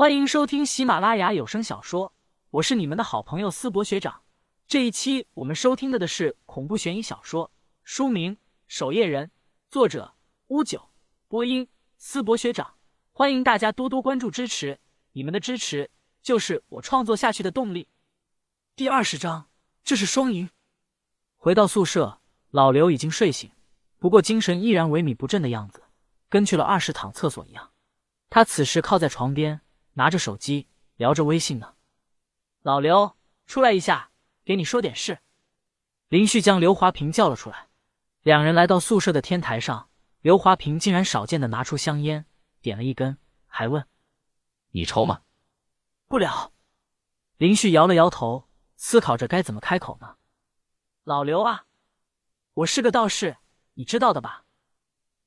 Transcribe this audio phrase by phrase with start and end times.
[0.00, 2.14] 欢迎收听喜马拉雅有声小说，
[2.52, 4.22] 我是你们的好朋友思博学长。
[4.66, 7.50] 这一期我们收听的的是恐怖悬疑小说，
[7.84, 8.36] 书名
[8.66, 9.26] 《守夜人》，
[9.68, 10.14] 作者
[10.46, 10.88] 乌九，
[11.28, 11.68] 播音
[11.98, 12.76] 思博学长。
[13.12, 14.80] 欢迎大家多多关注支持，
[15.12, 15.90] 你们的支持
[16.22, 17.86] 就是我创作下去的动力。
[18.74, 19.50] 第二十章，
[19.84, 20.48] 这是双赢。
[21.36, 23.50] 回到宿舍，老刘已经睡醒，
[23.98, 25.82] 不过精神依然萎靡不振的样子，
[26.30, 27.72] 跟去了二十趟厕所一样。
[28.30, 29.60] 他此时靠在床边。
[30.00, 31.74] 拿着手机聊着微信呢，
[32.62, 34.12] 老刘，出来一下，
[34.46, 35.18] 给你说点事。
[36.08, 37.68] 林旭将刘华平叫了出来，
[38.22, 39.90] 两人来到宿舍的天台上，
[40.22, 42.24] 刘华平竟然少见的拿出香烟，
[42.62, 43.86] 点了一根，还问
[44.72, 45.20] ：“你抽吗？”
[46.08, 46.54] 不了。
[47.36, 50.16] 林旭摇了摇头，思考着该怎么开口呢。
[51.04, 51.66] 老刘啊，
[52.54, 53.36] 我是个道士，
[53.74, 54.46] 你知道的吧？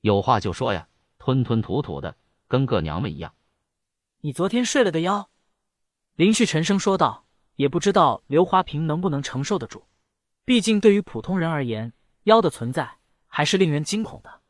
[0.00, 2.16] 有话就说呀，吞吞吐吐的，
[2.48, 3.34] 跟个娘们一样。
[4.24, 5.30] 你昨天睡了个妖，
[6.14, 7.26] 林旭沉声说道。
[7.56, 9.84] 也不知道刘华平能不能承受得住，
[10.44, 14.40] 毕竟对于普通人而言，妖的存在还是令人惊恐的。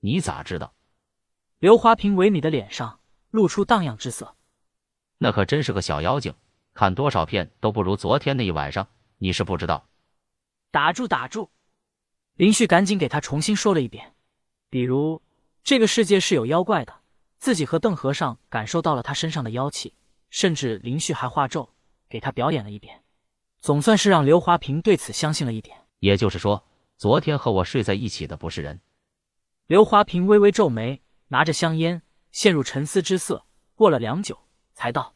[0.00, 0.74] 你咋知道？
[1.58, 3.00] 刘华平萎靡的脸上
[3.30, 4.36] 露出荡漾之色。
[5.16, 6.34] 那可真是个小妖精，
[6.74, 8.86] 看多少片都不如昨天那一晚上。
[9.16, 9.88] 你是不知道。
[10.70, 11.50] 打住打住！
[12.34, 14.14] 林旭赶紧给他重新说了一遍，
[14.68, 15.22] 比如
[15.64, 16.97] 这个世界是有妖怪的。
[17.38, 19.94] 自己和邓和尚感受到了他身上的妖气，
[20.28, 21.70] 甚至林旭还化咒
[22.08, 23.04] 给他表演了一遍，
[23.60, 25.86] 总算是让刘华平对此相信了一点。
[26.00, 26.64] 也就是说，
[26.96, 28.80] 昨天和我睡在一起的不是人。
[29.66, 34.38] 刘华平微微皱眉，拿着香烟陷入沉思之色，过了良久
[34.74, 35.14] 才道：“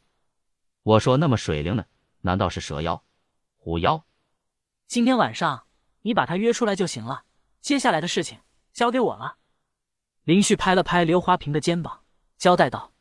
[0.82, 1.86] 我说那么水灵呢，
[2.20, 3.02] 难道是蛇妖、
[3.56, 4.04] 虎妖？
[4.86, 5.64] 今天晚上
[6.02, 7.24] 你把他约出来就行了，
[7.60, 8.38] 接下来的事情
[8.72, 9.38] 交给我了。”
[10.24, 12.01] 林旭拍了拍刘华平的肩膀。
[12.42, 12.92] 交代道：“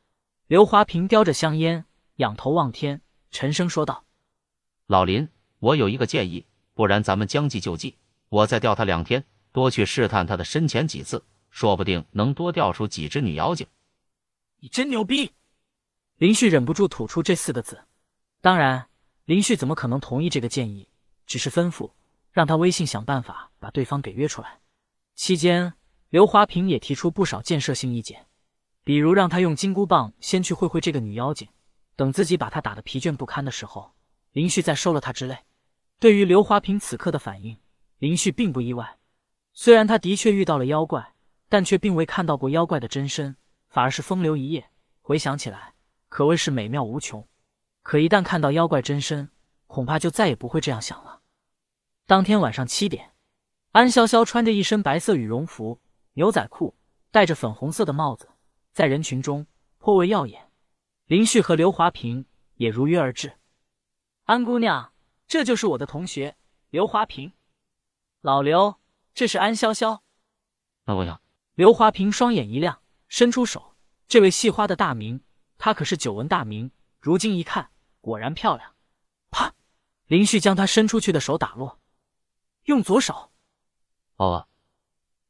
[0.46, 1.84] 刘华平叼着香烟，
[2.18, 4.06] 仰头望天，沉声说道
[4.86, 7.98] ：‘老林，我有一个建议，不然咱们将计就计，
[8.30, 13.66] 我再钓他两天，多去试探他的深浅几次，说不定能多钓出几只女妖精。’
[14.62, 15.32] 你真牛逼！”
[16.18, 17.82] 林旭忍不住吐出这四个字。
[18.42, 18.90] 当然，
[19.26, 20.88] 林旭怎么可能同意这个建议？
[21.26, 21.90] 只是吩咐
[22.32, 24.60] 让他微信想办法把对方给约出来。
[25.16, 25.74] 期间，
[26.10, 28.28] 刘华平也提出不少建设性意见。
[28.92, 31.48] 比如让他用金箍棒先去会会这个女妖精，
[31.96, 33.94] 等自己把她打得疲倦不堪的时候，
[34.34, 35.38] 林旭再收了她之类。
[35.98, 37.58] 对于刘华平此刻的反应，
[38.00, 38.98] 林旭并不意外。
[39.54, 41.14] 虽然他的确遇到了妖怪，
[41.48, 43.38] 但却并未看到过妖怪的真身，
[43.70, 44.70] 反而是风流一夜。
[45.00, 45.74] 回想起来，
[46.10, 47.26] 可谓是美妙无穷。
[47.84, 49.30] 可一旦看到妖怪真身，
[49.68, 51.22] 恐怕就再也不会这样想了。
[52.06, 53.14] 当天晚上七点，
[53.72, 55.80] 安潇潇穿着一身白色羽绒服、
[56.16, 56.76] 牛仔裤，
[57.10, 58.28] 戴着粉红色的帽子。
[58.74, 59.46] 在人群中
[59.78, 60.50] 颇为耀眼，
[61.06, 63.38] 林旭和刘华平也如约而至。
[64.24, 64.94] 安姑娘，
[65.28, 66.38] 这就是我的同学
[66.70, 67.34] 刘华平。
[68.22, 68.80] 老刘，
[69.14, 70.02] 这是安潇潇。
[70.86, 71.22] 安姑娘，
[71.56, 73.76] 刘华平双眼一亮，伸出手。
[74.08, 75.22] 这位戏花的大名，
[75.58, 78.76] 他可是久闻大名，如今一看，果然漂亮。
[79.30, 79.54] 啪！
[80.08, 81.80] 林旭将他伸出去的手打落，
[82.66, 83.32] 用左手。
[84.18, 84.48] 哦。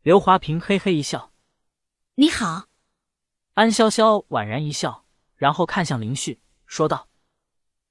[0.02, 1.32] 刘华平嘿嘿一笑。
[2.16, 2.71] 你好。
[3.62, 5.06] 安潇潇婉然一笑，
[5.36, 7.10] 然后看向林旭，说道：“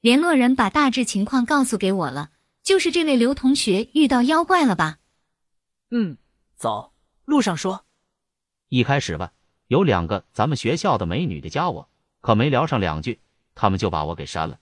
[0.02, 2.32] 联络人把大致情况告诉给我了，
[2.64, 4.98] 就是这位刘同学遇到妖怪了吧
[5.92, 6.18] ？”“嗯，
[6.56, 6.92] 走，
[7.24, 7.84] 路上说。”
[8.68, 9.32] 一开始吧，
[9.68, 11.88] 有两个咱们学校的美女的加我，
[12.20, 13.20] 可没聊上两句，
[13.54, 14.58] 他们就把我给删了。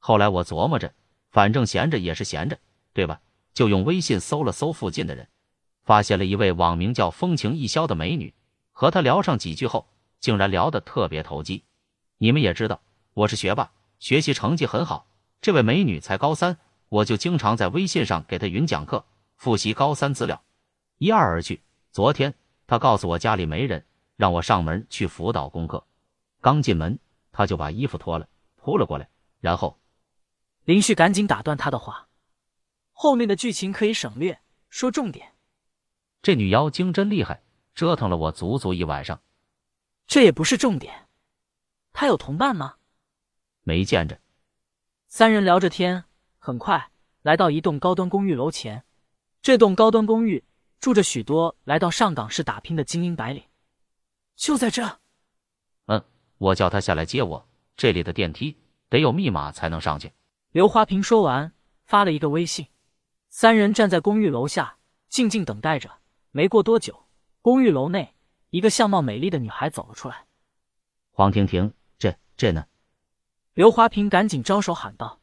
[0.00, 0.92] 后来我琢磨着，
[1.30, 2.58] 反正闲着也是闲着，
[2.92, 3.20] 对吧？
[3.54, 5.28] 就用微信搜了搜附近的人，
[5.84, 8.34] 发现了一位网名叫风情一宵的美女，
[8.72, 9.88] 和她聊上几句后。
[10.20, 11.64] 竟然聊得特别投机，
[12.18, 12.80] 你们也知道
[13.14, 15.06] 我是学霸，学习成绩很好。
[15.40, 16.58] 这位美女才高三，
[16.88, 19.04] 我就经常在微信上给她云讲课，
[19.36, 20.42] 复习高三资料，
[20.98, 21.62] 一二而去。
[21.92, 22.34] 昨天
[22.66, 23.84] 她告诉我家里没人，
[24.16, 25.86] 让我上门去辅导功课。
[26.40, 26.98] 刚进门，
[27.30, 29.08] 她就把衣服脱了，扑了过来，
[29.40, 29.78] 然后
[30.64, 32.08] 林旭赶紧打断她的话，
[32.92, 35.34] 后面的剧情可以省略，说重点。
[36.20, 37.42] 这女妖精真厉害，
[37.74, 39.20] 折腾了我足足一晚上。
[40.08, 41.06] 这也不是重点，
[41.92, 42.76] 他有同伴吗？
[43.62, 44.18] 没见着。
[45.06, 46.04] 三人聊着天，
[46.38, 46.90] 很快
[47.20, 48.84] 来到一栋高端公寓楼前。
[49.42, 50.42] 这栋高端公寓
[50.80, 53.44] 住着许多来到上港市打拼的精英白领。
[54.34, 54.98] 就在这。
[55.86, 56.02] 嗯，
[56.38, 57.48] 我叫他下来接我。
[57.76, 58.56] 这里的电梯
[58.88, 60.12] 得有密码才能上去。
[60.52, 61.52] 刘华平说完，
[61.84, 62.66] 发了一个微信。
[63.28, 64.78] 三人站在公寓楼下，
[65.10, 65.98] 静静等待着。
[66.30, 67.04] 没过多久，
[67.42, 68.14] 公寓楼内。
[68.50, 70.26] 一个相貌美丽的女孩走了出来。
[71.10, 72.66] 黄婷婷，这这呢？
[73.54, 75.20] 刘华平赶紧招手喊道：“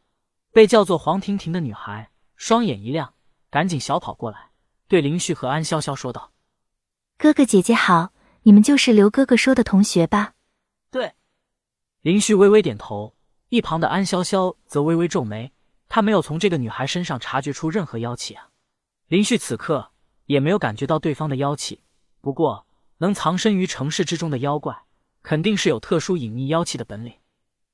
[0.51, 3.13] 被叫做黄婷婷的女孩双眼一亮，
[3.49, 4.51] 赶紧小跑过来，
[4.87, 6.33] 对林旭和安潇潇说道
[7.17, 8.11] ：‘哥哥姐姐好，
[8.43, 10.33] 你们就是刘哥哥说的同学吧？’
[10.91, 11.13] 对。
[12.01, 13.15] 林旭微微点头，
[13.49, 15.51] 一旁的安潇潇则微微皱眉，
[15.87, 18.49] 他没有从这个女孩身上察觉出任何妖气啊。
[19.07, 19.91] 林旭此刻
[20.25, 21.81] 也没有感觉到对方的妖气，
[22.21, 24.83] 不过能藏身于城市之中的妖怪，
[25.21, 27.13] 肯定是有特殊隐匿妖气的本领。”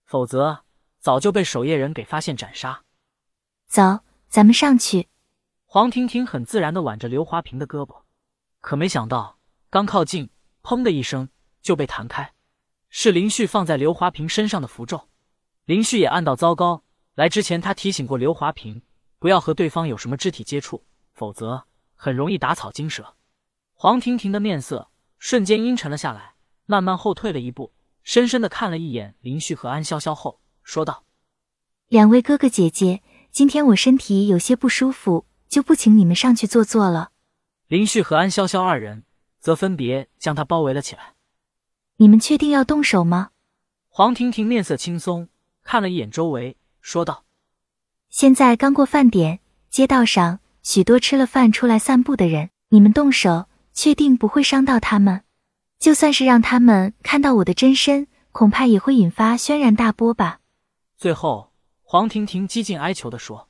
[0.05, 0.63] 否则，
[0.99, 2.83] 早就被守夜人给发现斩杀。
[3.67, 5.07] 走，咱们上去。
[5.65, 8.01] 黄婷婷很自然的挽着刘华平的胳膊，
[8.59, 9.39] 可没想到，
[9.69, 10.29] 刚靠近，
[10.61, 11.29] 砰的一声
[11.61, 12.33] 就被弹开。
[12.89, 15.07] 是林旭放在刘华平身上的符咒。
[15.63, 16.83] 林旭也暗道糟糕，
[17.15, 18.81] 来之前他提醒过刘华平，
[19.17, 20.83] 不要和对方有什么肢体接触，
[21.13, 21.65] 否则
[21.95, 23.15] 很容易打草惊蛇。
[23.73, 24.90] 黄婷婷的面色
[25.21, 26.33] 瞬间阴沉了下来，
[26.65, 27.71] 慢慢后退了一步。
[28.01, 31.03] 深深的看了一眼林旭和安潇潇后，说道
[31.89, 37.11] ：“两位哥哥姐姐，今天我身体有些不舒服，就不请你们上去坐坐了。”
[37.69, 39.03] 林旭和安潇潇二人
[39.39, 41.13] 则分别将他包围了起来。
[41.97, 43.29] 你们确定要动手吗？
[43.89, 45.29] 黄婷婷面色轻松，
[45.61, 47.25] 看了一眼周围，说道
[48.09, 49.39] ：“现在刚过饭点，
[49.69, 55.23] 街道上许多吃了饭出来散步的人，你们动手，确定不会伤到他们？”
[55.79, 60.39] 就算是让他们看到我的真身，恐怕也会引发轩然大波吧。
[60.95, 61.51] 最后，
[61.81, 63.49] 黄婷婷几近哀求的说：“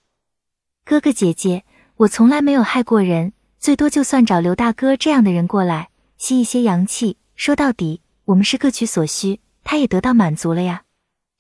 [0.85, 1.65] 哥哥姐姐，
[1.97, 7.17] 我从来没有害过人，最多就算找刘大哥这样的人过来吸一些阳气。
[7.35, 10.83] 说到底，我们是各取所需，他也得到满足了呀。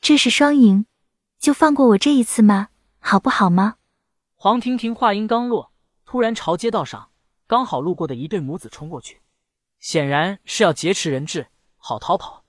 [0.01, 0.85] 这是双赢，
[1.39, 2.67] 就放过我这一次吗？
[2.99, 3.75] 好不好吗？”
[4.35, 5.71] 黄婷婷话音刚落，
[6.05, 7.10] 突然朝街道上
[7.51, 9.19] 刚好路过的一对母子冲过去。
[9.77, 12.39] 显然是要劫持人质，好逃跑。